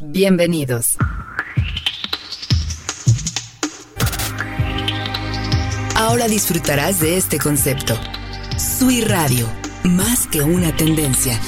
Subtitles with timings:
[0.00, 0.96] Bienvenidos.
[5.96, 7.94] Ahora disfrutarás de este concepto.
[8.58, 9.48] Sui Radio,
[9.84, 11.40] más que una tendencia.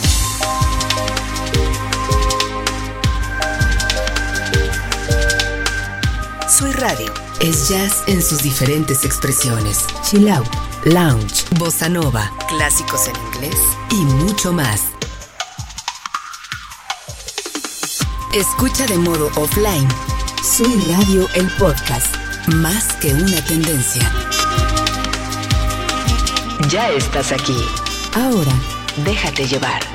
[6.49, 9.87] Sui Radio es jazz en sus diferentes expresiones.
[10.04, 10.47] Chill out,
[10.85, 13.61] lounge, bossa nova, clásicos en inglés
[13.91, 14.94] y mucho más.
[18.34, 19.86] Escucha de modo offline.
[20.42, 22.16] Sui Radio el podcast,
[22.48, 24.02] más que una tendencia.
[26.68, 27.64] Ya estás aquí.
[28.12, 28.50] Ahora,
[29.04, 29.93] déjate llevar.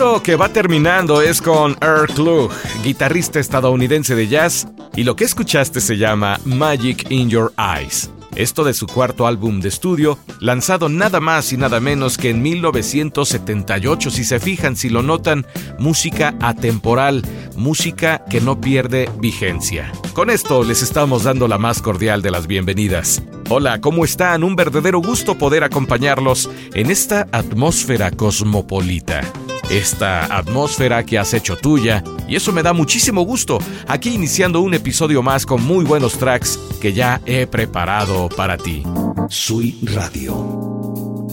[0.00, 2.50] Esto que va terminando es con Earl Klug,
[2.82, 4.66] guitarrista estadounidense de jazz,
[4.96, 8.10] y lo que escuchaste se llama Magic in Your Eyes.
[8.34, 12.40] Esto de su cuarto álbum de estudio, lanzado nada más y nada menos que en
[12.40, 15.46] 1978, si se fijan, si lo notan,
[15.78, 17.22] música atemporal,
[17.56, 19.92] música que no pierde vigencia.
[20.14, 23.22] Con esto les estamos dando la más cordial de las bienvenidas.
[23.50, 24.44] Hola, ¿cómo están?
[24.44, 29.22] Un verdadero gusto poder acompañarlos en esta atmósfera cosmopolita
[29.70, 34.74] esta atmósfera que has hecho tuya y eso me da muchísimo gusto aquí iniciando un
[34.74, 38.82] episodio más con muy buenos tracks que ya he preparado para ti.
[39.28, 41.28] Sui Radio.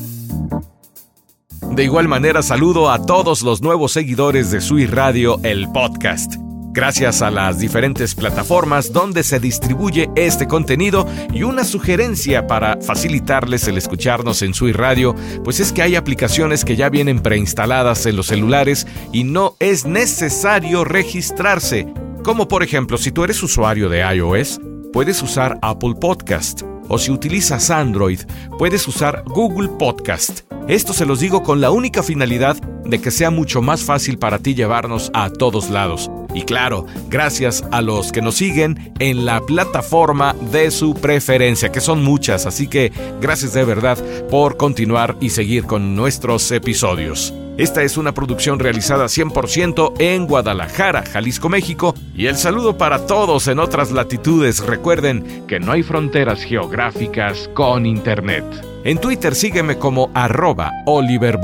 [1.72, 6.36] De igual manera saludo a todos los nuevos seguidores de Sui Radio, el podcast
[6.78, 13.68] gracias a las diferentes plataformas donde se distribuye este contenido y una sugerencia para facilitarles
[13.68, 18.16] el escucharnos en su radio, pues es que hay aplicaciones que ya vienen preinstaladas en
[18.16, 21.92] los celulares y no es necesario registrarse,
[22.24, 24.62] como por ejemplo si tú eres usuario de iOS,
[24.94, 28.20] puedes usar Apple Podcast o si utilizas Android,
[28.60, 30.42] puedes usar Google Podcast.
[30.68, 32.56] Esto se los digo con la única finalidad
[32.90, 36.10] de que sea mucho más fácil para ti llevarnos a todos lados.
[36.34, 41.82] Y claro, gracias a los que nos siguen en la plataforma de su preferencia, que
[41.82, 42.92] son muchas, así que
[43.22, 43.98] gracias de verdad
[44.30, 47.34] por continuar y seguir con nuestros episodios.
[47.58, 53.48] Esta es una producción realizada 100% en Guadalajara, Jalisco, México, y el saludo para todos
[53.48, 54.60] en otras latitudes.
[54.60, 58.46] Recuerden que no hay fronteras geográficas con Internet.
[58.84, 61.38] En Twitter sígueme como arroba Oliver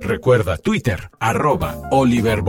[0.00, 2.42] Recuerda Twitter, arroba Oliver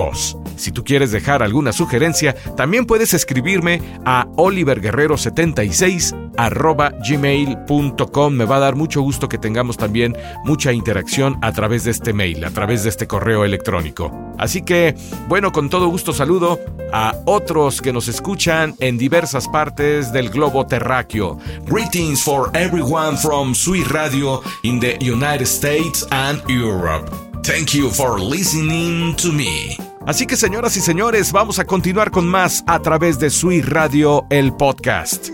[0.56, 8.34] Si tú quieres dejar alguna sugerencia, también puedes escribirme a oliverguerrero76 arroba gmail.com.
[8.34, 10.16] Me va a dar mucho gusto que tengamos también
[10.46, 14.12] mucha interacción a través de este mail, a través de este correo electrónico.
[14.38, 14.96] Así que,
[15.28, 16.60] bueno, con todo gusto saludo
[16.94, 21.40] a otros que nos escuchan en diversas partes del globo terráqueo.
[21.66, 27.10] Greetings for everyone from Sweet Radio in the United States and Europe.
[27.48, 29.78] Thank you for listening to me.
[30.06, 34.26] Así que señoras y señores, vamos a continuar con más a través de Sweet Radio,
[34.30, 35.30] el podcast.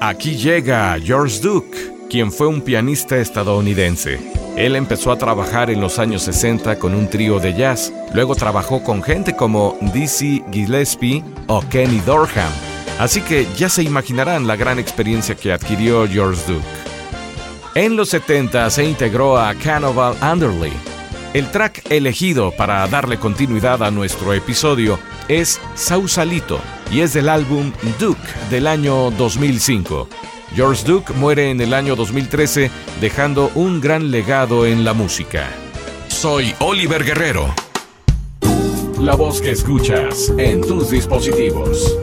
[0.00, 1.78] Aquí llega George Duke,
[2.10, 4.18] quien fue un pianista estadounidense.
[4.56, 8.82] Él empezó a trabajar en los años 60 con un trío de jazz, luego trabajó
[8.82, 12.50] con gente como Dizzy Gillespie o Kenny Dorham,
[12.98, 16.93] así que ya se imaginarán la gran experiencia que adquirió George Duke.
[17.74, 20.72] En los 70 se integró a Cannibal Underley.
[21.32, 26.60] El track elegido para darle continuidad a nuestro episodio es Sausalito
[26.92, 30.08] y es del álbum Duke del año 2005.
[30.54, 35.48] George Duke muere en el año 2013 dejando un gran legado en la música.
[36.06, 37.52] Soy Oliver Guerrero.
[39.00, 41.98] La voz que escuchas en tus dispositivos.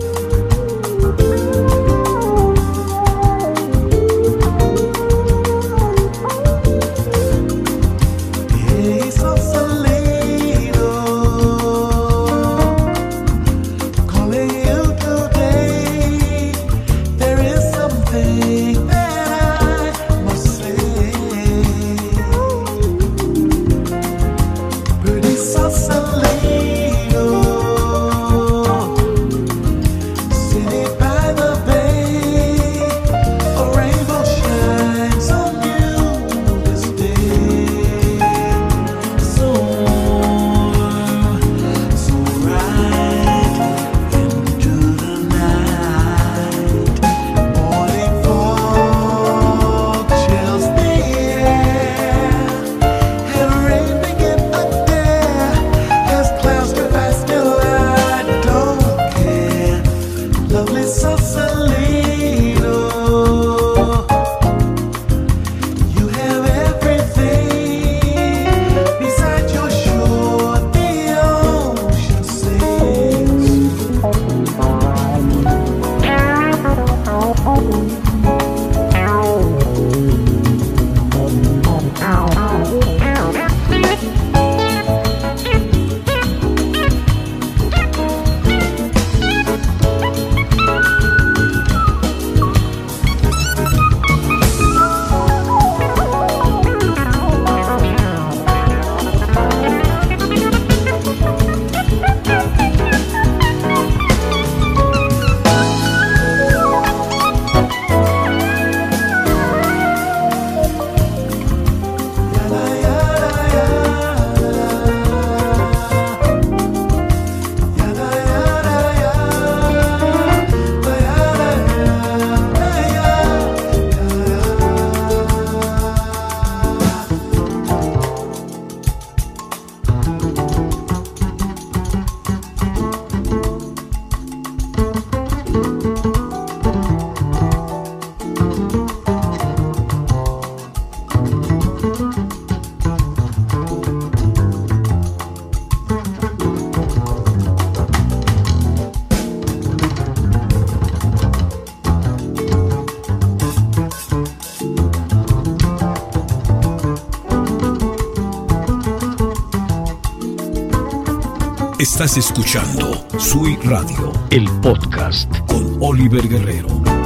[161.81, 167.00] Estás escuchando Sui Radio, el podcast con Oliver Guerrero.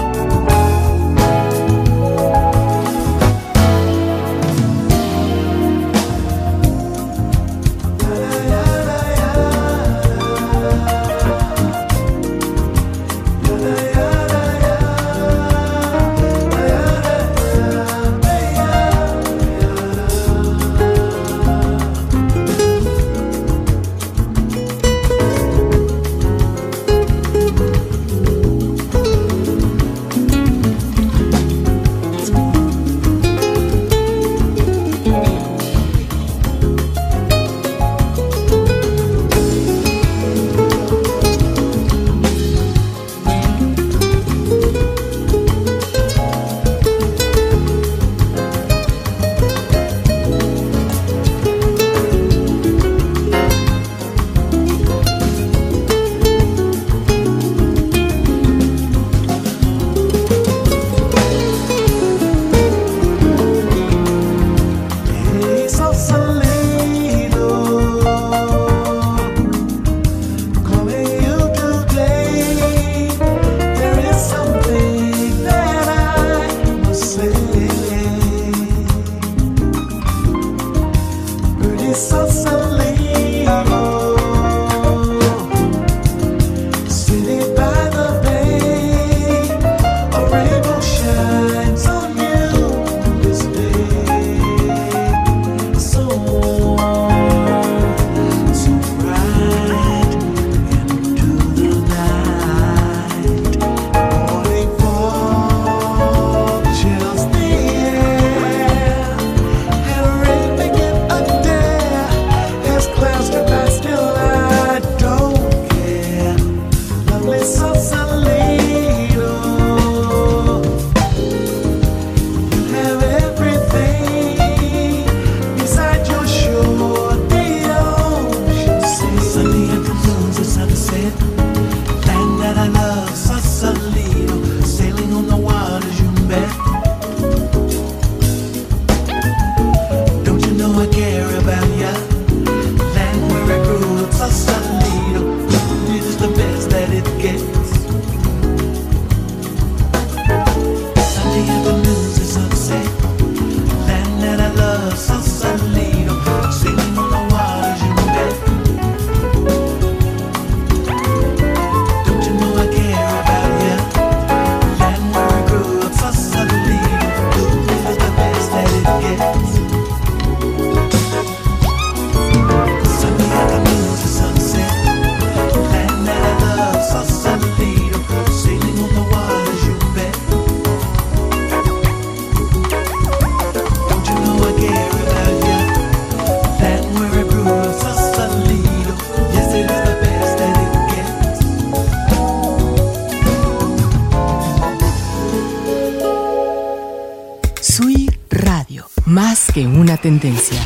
[200.05, 200.61] Tendencia.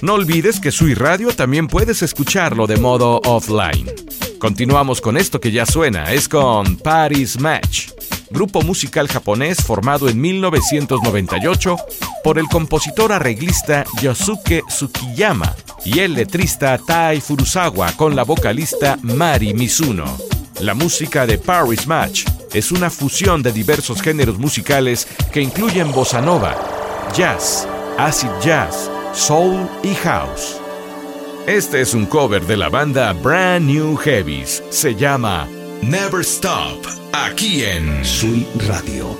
[0.00, 3.86] No olvides que Sui Radio también puedes escucharlo de modo offline.
[4.38, 7.90] Continuamos con esto que ya suena, es con Paris Match,
[8.30, 11.76] grupo musical japonés formado en 1998
[12.24, 19.52] por el compositor arreglista Yosuke Tsukiyama y el letrista Tai Furusawa con la vocalista Mari
[19.52, 20.16] Mizuno.
[20.60, 26.20] La música de Paris Match es una fusión de diversos géneros musicales que incluyen bossa
[26.20, 26.56] nova,
[27.14, 27.66] jazz,
[27.98, 30.60] acid jazz, soul y house.
[31.46, 34.62] Este es un cover de la banda Brand New Heavies.
[34.70, 35.48] Se llama
[35.82, 39.16] Never Stop, aquí en Sui Radio.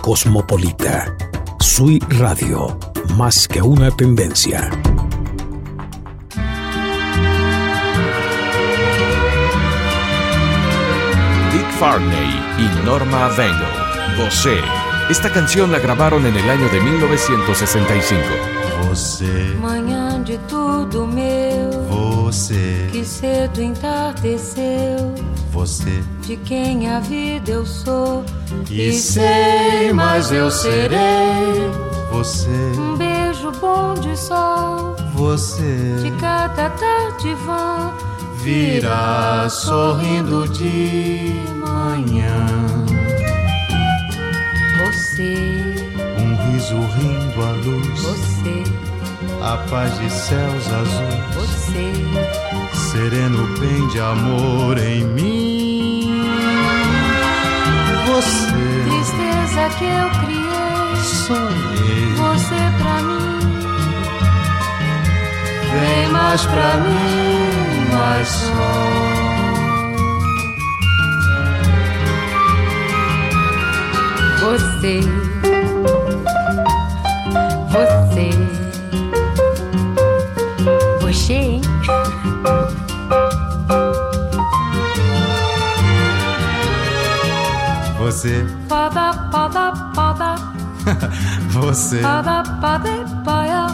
[0.00, 1.14] Cosmopolita.
[1.60, 2.78] Sui Radio,
[3.16, 4.70] más que una tendencia.
[11.52, 13.66] Dick Farney y Norma Vengo.
[14.18, 14.58] Você.
[15.10, 18.20] Esta canción la grabaron en el año de 1965.
[18.88, 19.54] Você.
[19.60, 21.70] Manhã de tudo meu.
[21.88, 22.88] Você.
[22.92, 25.14] Que cedo entardeceu.
[25.52, 26.02] Você.
[26.22, 28.24] De quem a vida eu sou.
[28.70, 30.98] E sei, mas eu serei.
[32.12, 32.48] Você.
[32.78, 34.94] Um beijo bom de sol.
[35.14, 35.96] Você.
[36.02, 37.92] De cada tarde vã.
[38.42, 42.46] Virá sorrindo de manhã.
[44.84, 45.34] Você.
[46.18, 48.00] Um riso rindo à luz.
[48.02, 48.64] Você.
[49.42, 51.34] A paz de céus azuis.
[51.34, 51.92] Você.
[52.92, 55.79] Sereno bem de amor em mim.
[58.20, 58.52] Você.
[58.84, 60.96] Tristeza que eu criei.
[61.26, 62.12] Sonhei.
[62.16, 63.40] Você pra mim.
[65.72, 69.10] Vem mais pra mim, mais só.
[74.40, 75.00] Você.
[77.70, 78.20] Você.
[78.20, 78.39] Você,
[88.10, 90.34] Você, Pada, pada, pada,
[91.50, 92.90] você, pada, pada,
[93.24, 93.66] paia.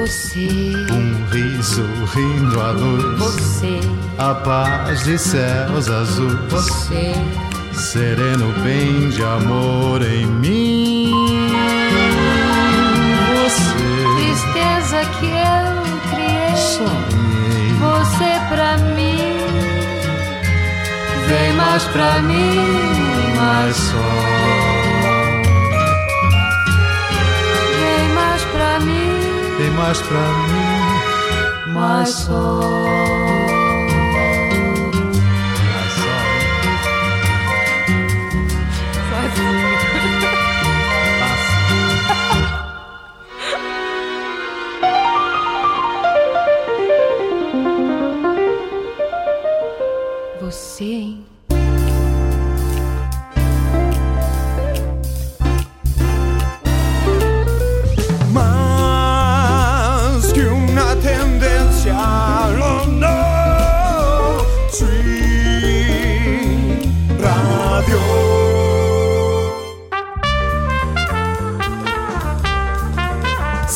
[0.00, 1.84] Você, um riso
[2.14, 3.18] rindo à luz.
[3.18, 3.80] você,
[4.18, 6.38] A paz de céus azuis.
[6.50, 7.12] você,
[7.72, 11.12] Sereno bem de amor em mim.
[13.44, 15.37] Você, tristeza que.
[16.78, 17.72] Sonhei.
[17.80, 19.38] Você pra mim,
[21.26, 22.56] Vem mais pra mim,
[23.36, 23.96] mais só.
[27.78, 33.17] vem mais pra mim, Vem mais pra mim, mais só.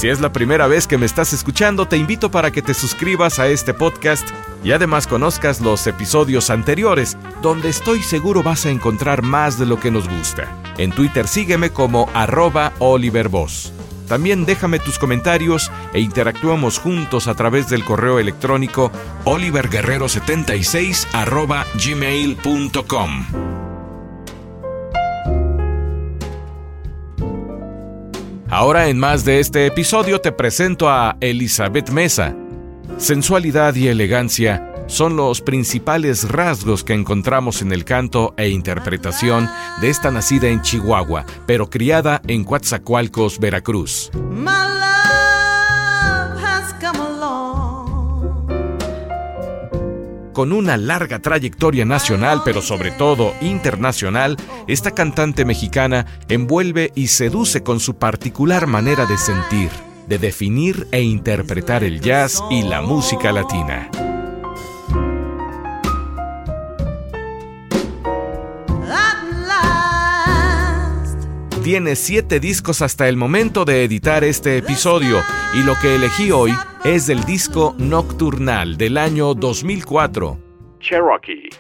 [0.03, 3.39] Si es la primera vez que me estás escuchando, te invito para que te suscribas
[3.39, 4.29] a este podcast
[4.65, 9.79] y además conozcas los episodios anteriores, donde estoy seguro vas a encontrar más de lo
[9.79, 10.61] que nos gusta.
[10.77, 13.73] En Twitter sígueme como arroba Oliver Voss.
[14.09, 18.91] También déjame tus comentarios e interactuamos juntos a través del correo electrónico
[19.25, 23.72] oliverguerrero76 arroba gmail.com.
[28.53, 32.37] Ahora en más de este episodio te presento a Elizabeth Mesa.
[32.99, 39.49] Sensualidad y elegancia son los principales rasgos que encontramos en el canto e interpretación
[39.81, 44.11] de esta nacida en Chihuahua, pero criada en Coatzacoalcos, Veracruz.
[50.33, 57.63] Con una larga trayectoria nacional, pero sobre todo internacional, esta cantante mexicana envuelve y seduce
[57.63, 59.71] con su particular manera de sentir,
[60.09, 63.91] de definir e interpretar el jazz y la música latina.
[71.63, 75.23] Tiene siete discos hasta el momento de editar este episodio
[75.55, 80.39] y lo que elegí hoy es del disco Nocturnal del año 2004.
[80.81, 81.51] Cherokee.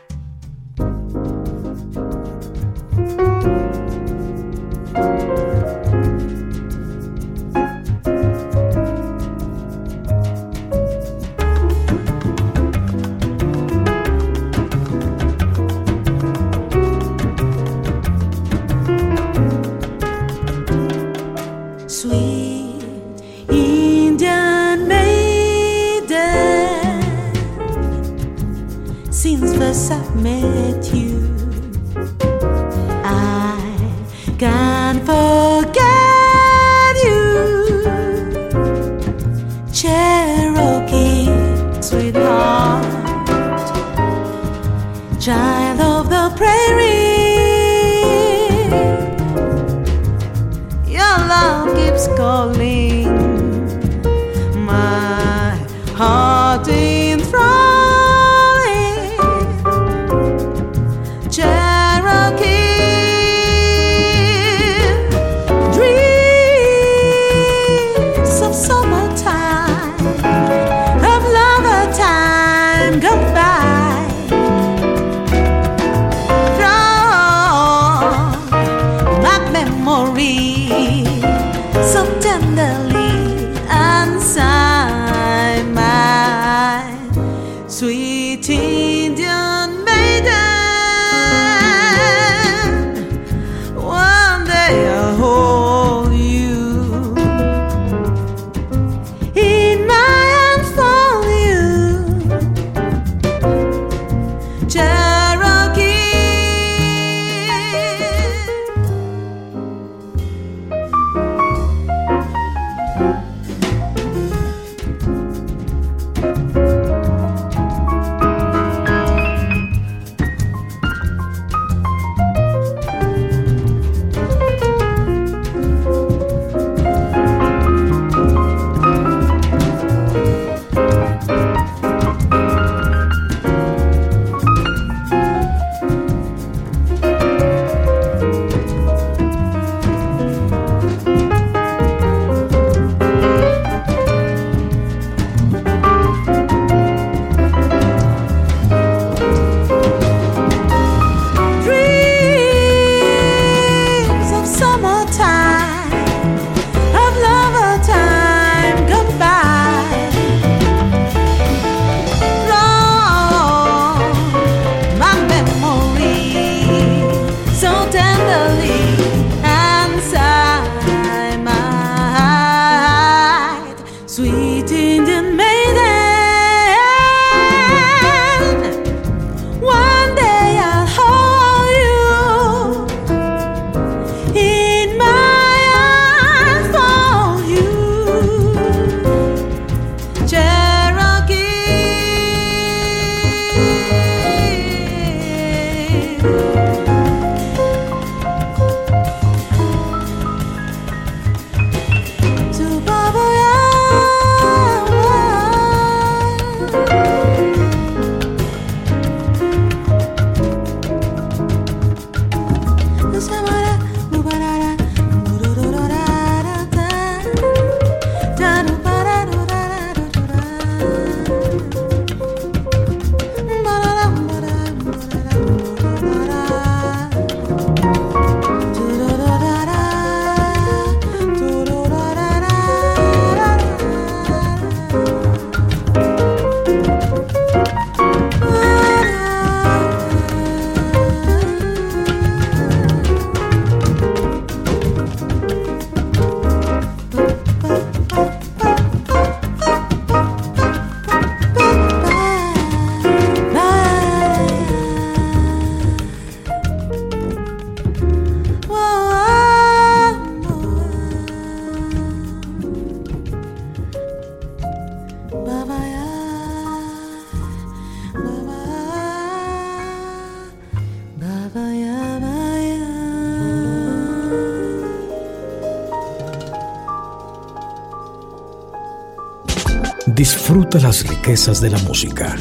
[280.52, 282.36] Disfruta las riquezas de la música.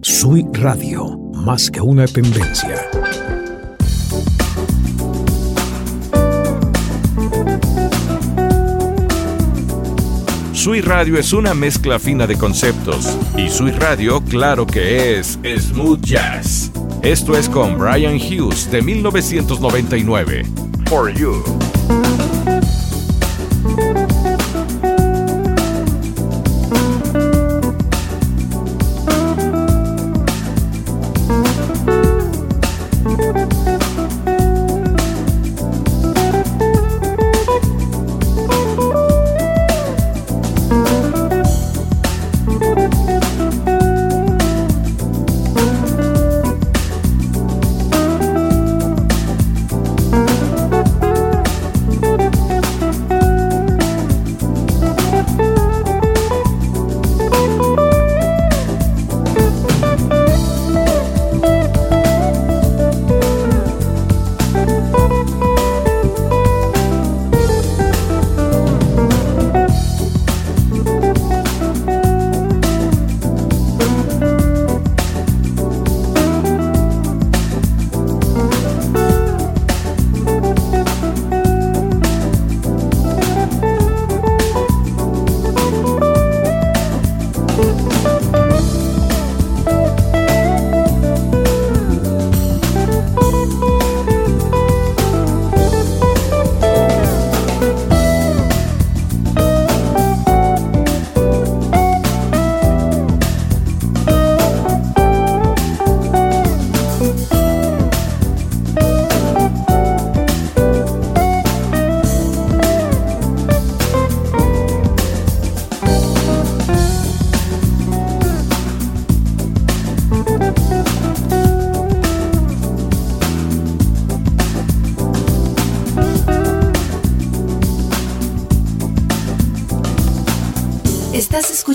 [0.00, 2.80] Sui Radio, más que una tendencia.
[10.54, 13.18] Sui Radio es una mezcla fina de conceptos.
[13.36, 16.72] Y Sui Radio, claro que es smooth jazz.
[17.02, 20.46] Esto es con Brian Hughes de 1999.
[20.86, 21.44] For You.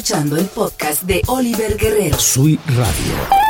[0.06, 2.20] Escuchando el podcast de Oliver Guerrero.
[2.20, 3.44] Soy Radio.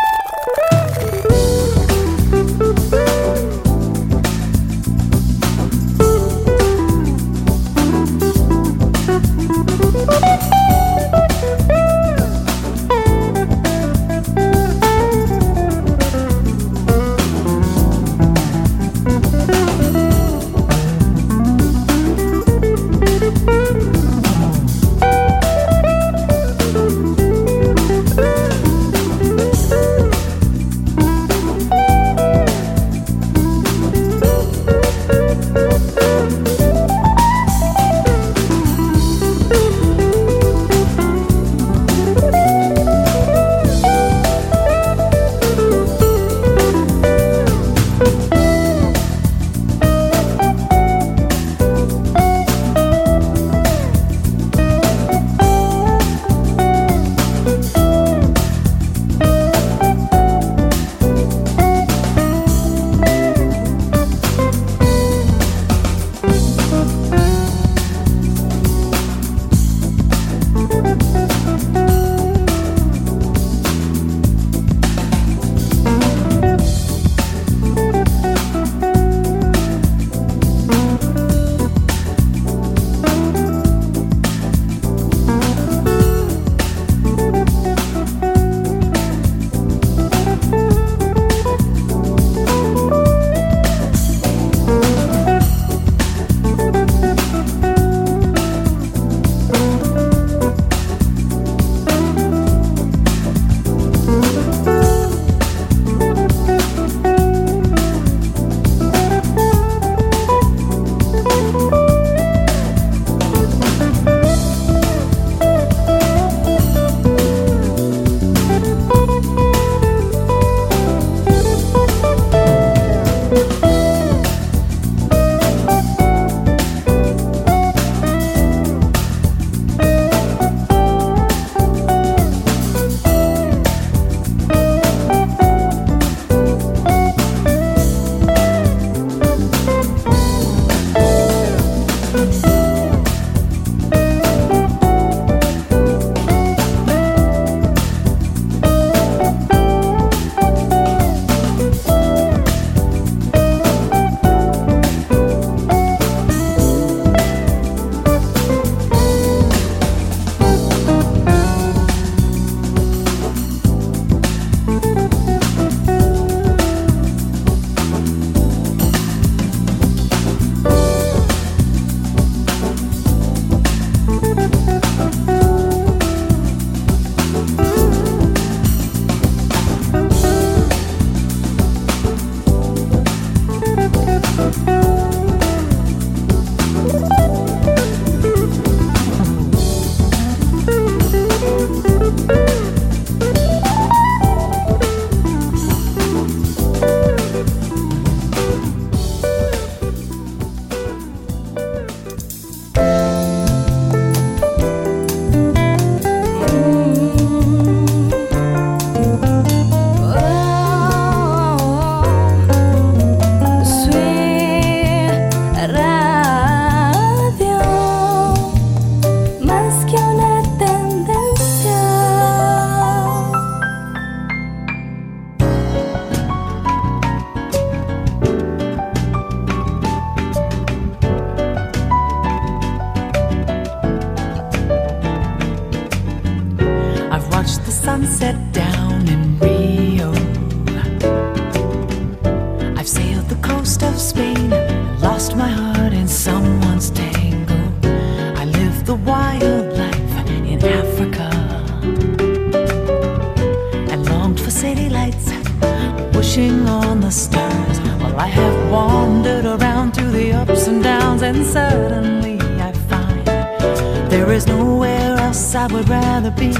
[264.35, 266.51] There's nowhere else I would rather be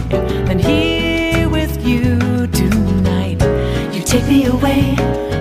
[0.47, 3.41] than here with you tonight.
[3.93, 4.95] You take me away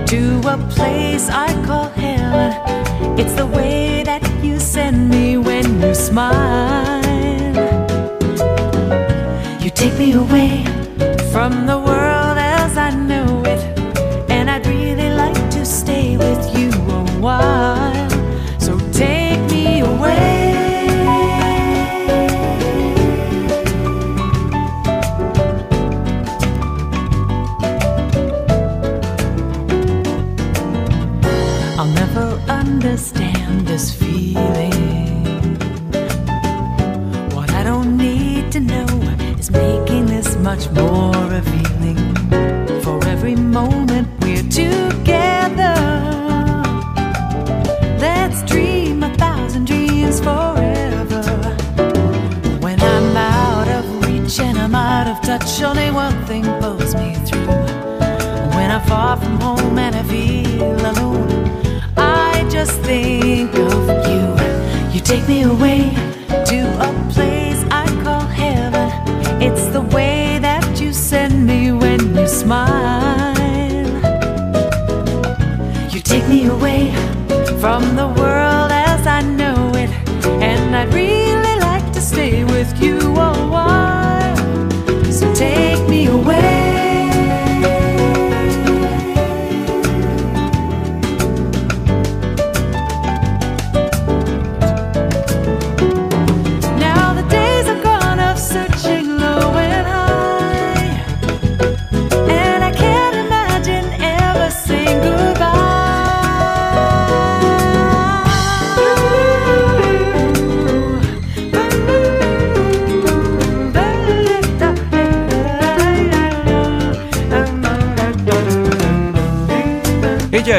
[0.07, 3.16] to a place I call hell.
[3.16, 7.05] It's the way that you send me when you smile.
[9.62, 10.64] You take me away
[11.30, 13.61] from the world as I know it,
[14.28, 18.04] and I'd really like to stay with you a while.
[55.39, 57.47] touch, only one thing pulls me through.
[58.57, 61.28] When I'm far from home and I feel alone,
[61.97, 64.24] I just think of you.
[64.95, 65.91] You take me away
[66.51, 66.94] to a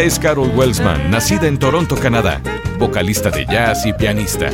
[0.06, 2.40] es Carol Wellsman, nacida en Toronto, Canadá,
[2.78, 4.52] vocalista de jazz y pianista.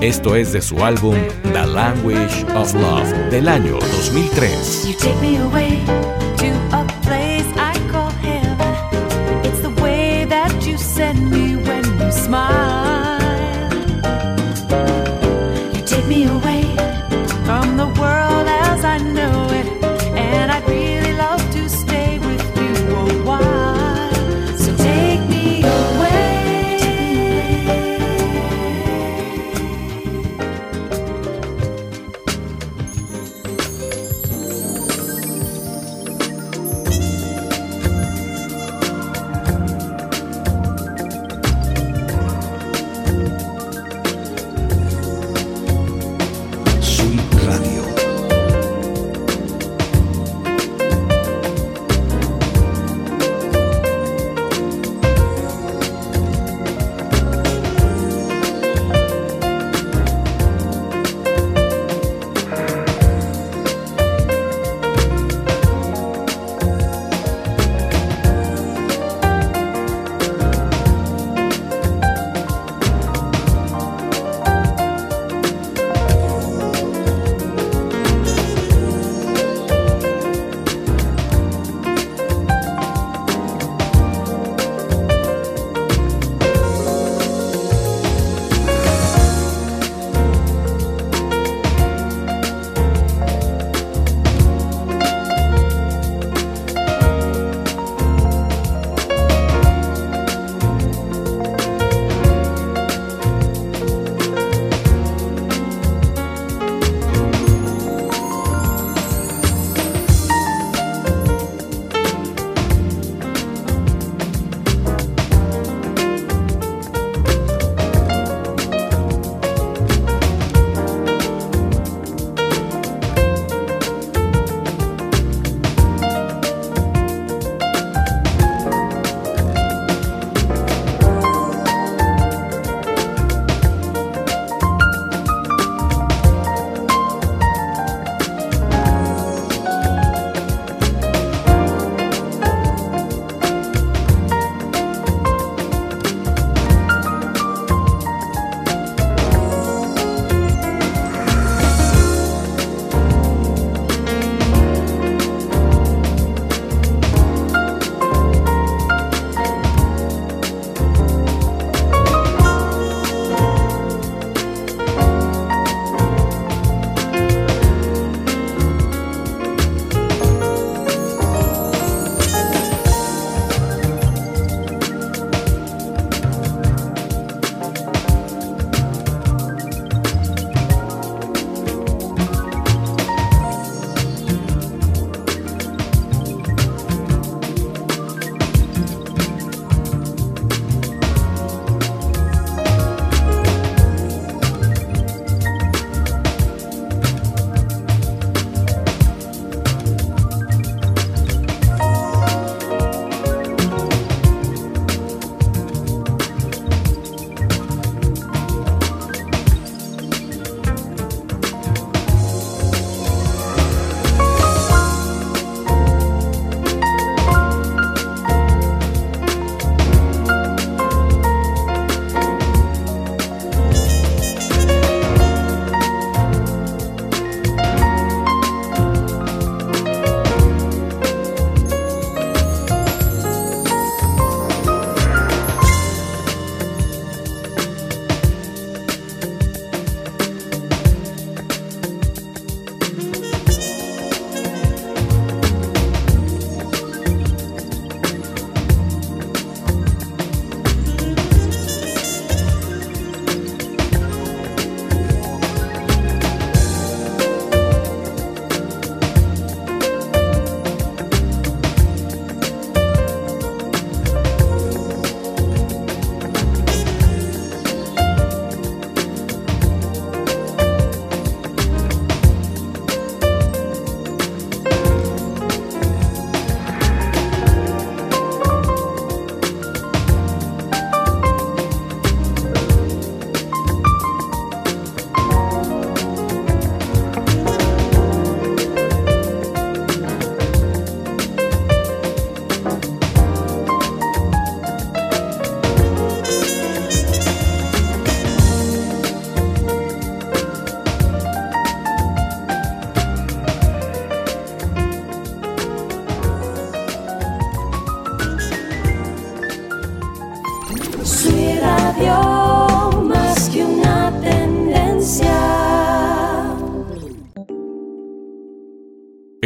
[0.00, 1.14] Esto es de su álbum
[1.52, 4.96] The Language of Love del año 2003.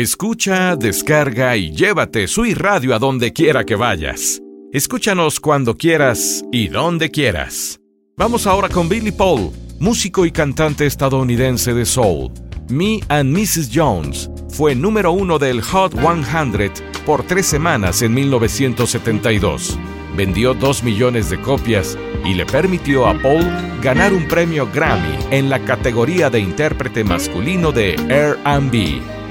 [0.03, 4.43] Escucha, descarga y llévate Sui Radio a donde quiera que vayas.
[4.73, 7.79] Escúchanos cuando quieras y donde quieras.
[8.17, 12.33] Vamos ahora con Billy Paul, músico y cantante estadounidense de soul.
[12.69, 13.71] Me and Mrs.
[13.73, 16.73] Jones fue número uno del Hot 100
[17.07, 19.79] por tres semanas en 1972.
[20.17, 23.45] Vendió dos millones de copias y le permitió a Paul
[23.81, 29.22] ganar un premio Grammy en la categoría de intérprete masculino de RB.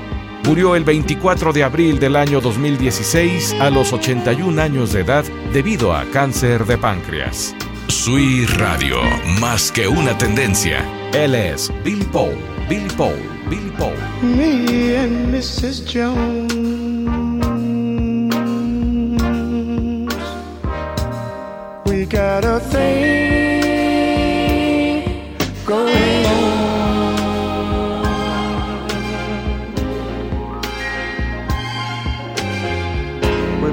[0.45, 5.23] Murió el 24 de abril del año 2016 a los 81 años de edad
[5.53, 7.55] debido a cáncer de páncreas.
[7.87, 8.97] Sui Radio,
[9.39, 10.83] más que una tendencia.
[11.13, 12.35] Él es Billy Paul,
[12.67, 13.19] Billy Paul,
[13.49, 13.95] Billy Paul.
[14.23, 15.85] Me and Mrs.
[15.85, 16.53] Jones.
[21.85, 23.61] We got a thing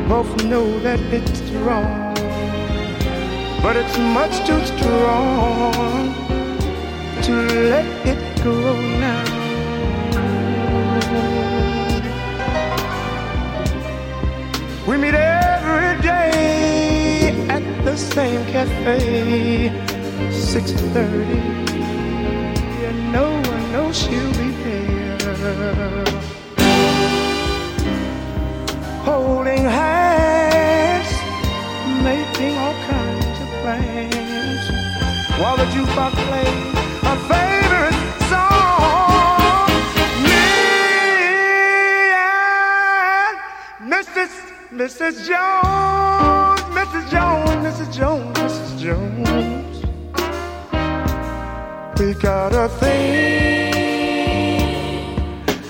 [0.08, 2.14] both know that it's wrong,
[3.62, 6.14] but it's much too strong
[7.20, 7.32] to
[7.72, 8.56] let it go
[9.06, 9.24] now.
[14.86, 19.70] We meet every day at the same cafe,
[20.30, 21.40] 6:30.
[22.88, 26.06] And no one knows she'll be there.
[29.04, 29.37] Holding
[35.40, 36.74] while the jukebox plays
[37.04, 39.70] our favorite song.
[40.24, 40.46] Me
[42.12, 43.36] and
[43.92, 44.32] Mrs.
[44.72, 45.14] Mrs.
[45.28, 47.04] Jones, Mrs.
[47.14, 47.88] Jones, Mrs.
[47.98, 48.70] Jones, Mrs.
[48.82, 49.76] Jones.
[52.00, 53.72] We got a thing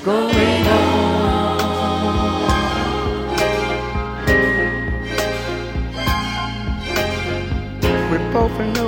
[0.05, 0.99] going on.
[8.31, 8.88] Both know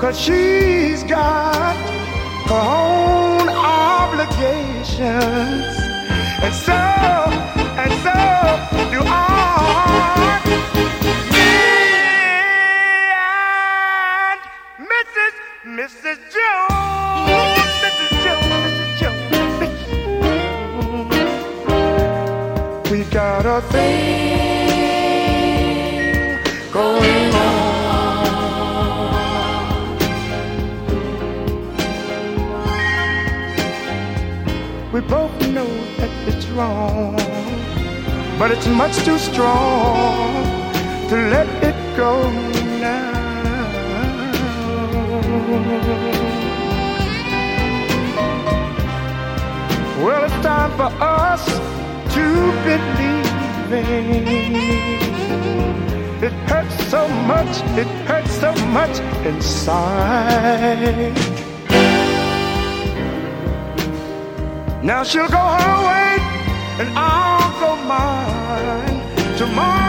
[0.00, 1.76] Cause she's got
[2.46, 5.00] her own obligations.
[6.42, 6.72] And so,
[7.82, 8.12] and so
[8.90, 10.53] do I.
[38.54, 40.44] it's much too strong
[41.08, 42.30] to let it go
[42.78, 43.12] now.
[50.04, 51.44] Well, it's time for us
[52.14, 52.24] to
[52.66, 53.72] believe.
[56.22, 57.52] It hurts so much,
[57.82, 61.14] it hurts so much inside.
[64.84, 66.34] Now she'll go her way
[66.80, 68.33] and I'll go mine.
[69.36, 69.83] Tomorrow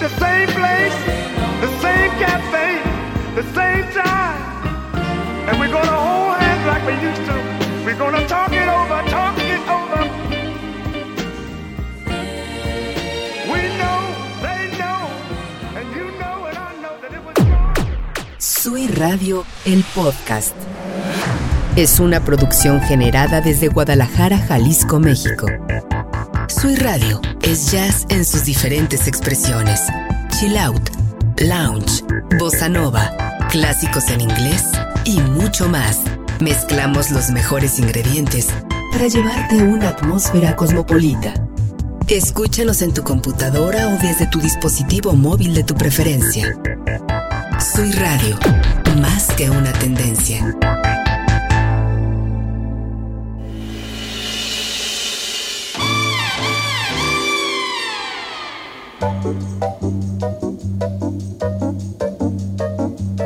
[0.00, 0.96] at the same place,
[1.60, 2.68] the same cafe,
[3.34, 4.40] the same time.
[5.48, 5.58] And
[6.38, 7.34] hands like we used to.
[7.84, 8.98] We're gonna talk it over,
[9.54, 10.02] it over.
[13.52, 14.00] We know,
[14.44, 15.00] they know,
[15.78, 20.54] and you know and I know that it was Radio, el podcast.
[21.76, 25.46] Es una producción generada desde Guadalajara, Jalisco, México.
[26.60, 29.80] Sui Radio es jazz en sus diferentes expresiones.
[30.30, 30.90] Chill out,
[31.38, 32.02] lounge,
[32.36, 33.12] bossa nova,
[33.48, 34.64] clásicos en inglés
[35.04, 36.00] y mucho más.
[36.40, 38.48] Mezclamos los mejores ingredientes
[38.90, 41.32] para llevarte una atmósfera cosmopolita.
[42.08, 46.58] Escúchanos en tu computadora o desde tu dispositivo móvil de tu preferencia.
[47.72, 48.36] Soy Radio,
[49.00, 50.56] más que una tendencia.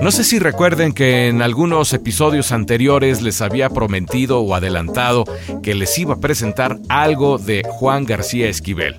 [0.03, 5.25] No sé si recuerden que en algunos episodios anteriores les había prometido o adelantado
[5.63, 8.99] que les iba a presentar algo de Juan García Esquivel.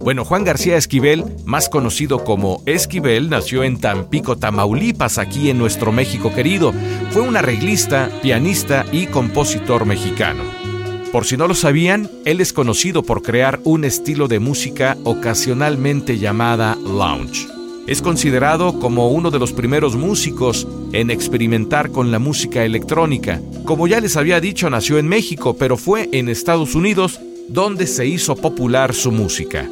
[0.00, 5.92] Bueno, Juan García Esquivel, más conocido como Esquivel, nació en Tampico, Tamaulipas, aquí en nuestro
[5.92, 6.72] México querido.
[7.12, 10.61] Fue un arreglista, pianista y compositor mexicano.
[11.12, 16.18] Por si no lo sabían, él es conocido por crear un estilo de música ocasionalmente
[16.18, 17.46] llamada lounge.
[17.86, 23.42] Es considerado como uno de los primeros músicos en experimentar con la música electrónica.
[23.66, 28.06] Como ya les había dicho, nació en México, pero fue en Estados Unidos donde se
[28.06, 29.68] hizo popular su música.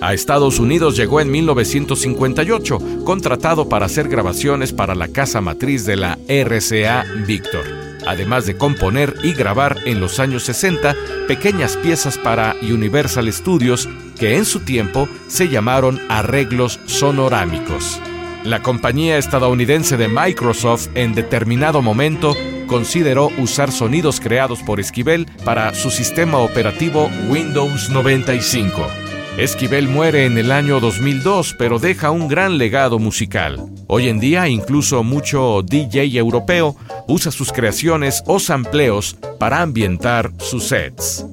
[0.00, 5.96] A Estados Unidos llegó en 1958, contratado para hacer grabaciones para la casa matriz de
[5.96, 10.94] la RCA Victor además de componer y grabar en los años 60
[11.28, 13.88] pequeñas piezas para Universal Studios
[14.18, 18.00] que en su tiempo se llamaron arreglos sonorámicos.
[18.44, 22.36] La compañía estadounidense de Microsoft en determinado momento
[22.66, 29.13] consideró usar sonidos creados por Esquivel para su sistema operativo Windows 95.
[29.36, 33.66] Esquivel muere en el año 2002, pero deja un gran legado musical.
[33.88, 36.76] Hoy en día, incluso mucho DJ europeo
[37.08, 41.26] usa sus creaciones o sampleos para ambientar sus sets.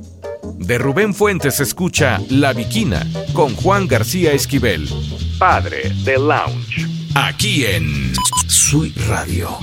[0.58, 4.90] De Rubén Fuentes escucha La Viquina con Juan García Esquivel,
[5.38, 8.14] padre de Lounge, aquí en
[8.48, 9.60] Sui Radio.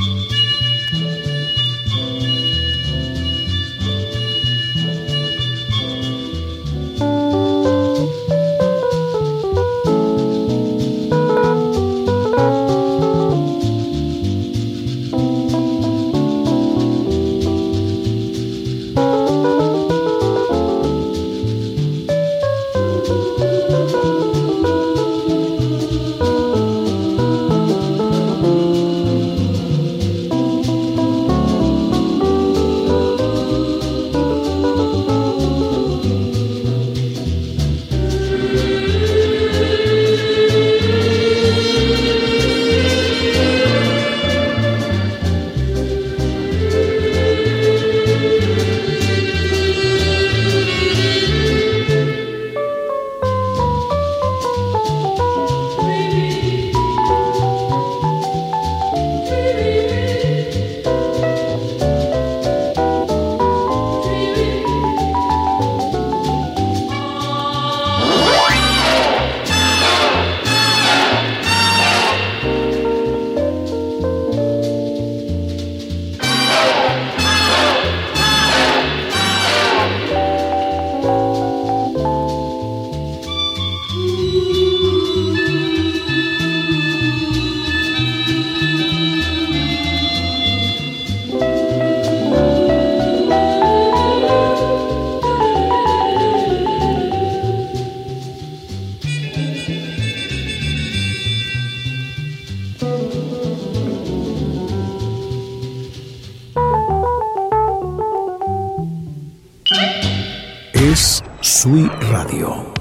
[110.98, 112.74] Sui Radio.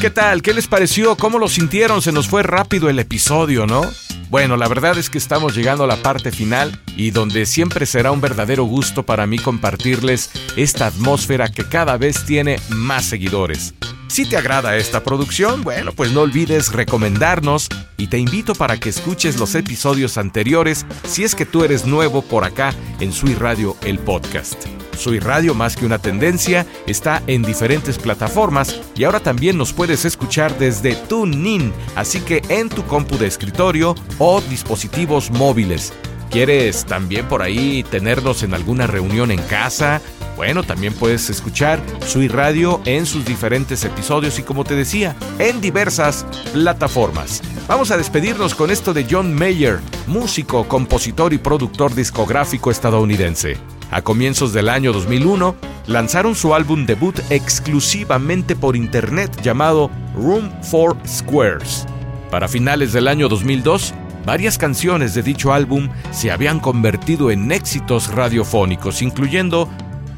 [0.00, 0.42] ¿Qué tal?
[0.42, 1.16] ¿Qué les pareció?
[1.16, 2.00] ¿Cómo lo sintieron?
[2.00, 3.82] Se nos fue rápido el episodio, ¿no?
[4.30, 8.12] Bueno, la verdad es que estamos llegando a la parte final y donde siempre será
[8.12, 13.74] un verdadero gusto para mí compartirles esta atmósfera que cada vez tiene más seguidores.
[14.12, 18.90] Si te agrada esta producción, bueno, pues no olvides recomendarnos y te invito para que
[18.90, 23.74] escuches los episodios anteriores si es que tú eres nuevo por acá en Sui Radio
[23.86, 24.66] el podcast.
[24.98, 30.04] Sui Radio más que una tendencia está en diferentes plataformas y ahora también nos puedes
[30.04, 35.94] escuchar desde TuneIn, así que en tu compu de escritorio o dispositivos móviles.
[36.30, 40.02] ¿Quieres también por ahí tenernos en alguna reunión en casa?
[40.36, 45.60] Bueno, también puedes escuchar Sui Radio en sus diferentes episodios y como te decía, en
[45.60, 47.42] diversas plataformas.
[47.68, 53.56] Vamos a despedirnos con esto de John Mayer, músico, compositor y productor discográfico estadounidense.
[53.90, 55.54] A comienzos del año 2001,
[55.86, 61.86] lanzaron su álbum debut exclusivamente por internet llamado Room for Squares.
[62.30, 63.92] Para finales del año 2002,
[64.24, 69.68] varias canciones de dicho álbum se habían convertido en éxitos radiofónicos, incluyendo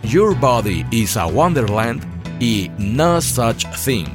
[0.06, 2.02] Your Body is a Wonderland
[2.38, 4.06] y No Such Thing.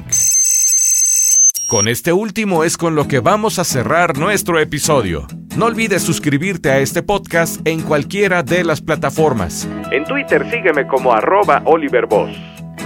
[1.68, 5.26] Con este último es con lo que vamos a cerrar nuestro episodio.
[5.56, 9.68] No olvides suscribirte a este podcast en cualquiera de las plataformas.
[9.90, 12.06] En Twitter sígueme como arroba Oliver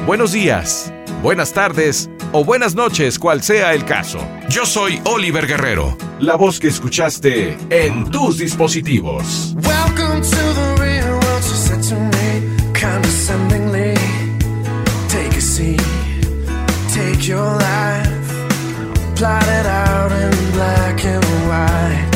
[0.06, 0.92] Buenos días,
[1.22, 4.18] buenas tardes o buenas noches, cual sea el caso.
[4.48, 9.54] Yo soy Oliver Guerrero, la voz que escuchaste en tus dispositivos.
[9.62, 10.73] Welcome to the
[17.28, 18.28] your life,
[19.16, 22.10] plot it out in black and white.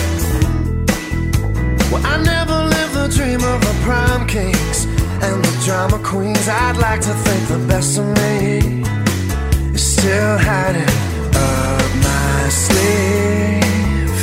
[1.90, 4.84] Well, I never lived the dream of the prime kings
[5.24, 6.46] and the drama queens.
[6.48, 8.84] I'd like to think the best of me
[9.72, 10.94] is still hiding
[11.34, 14.18] up my sleeve.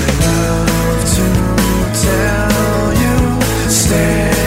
[0.00, 1.26] They love to
[2.06, 4.41] tell you stay